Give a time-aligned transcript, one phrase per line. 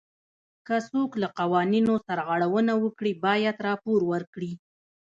[0.67, 4.53] که څوک له قوانینو سرغړونه وکړي باید راپور ورکړي.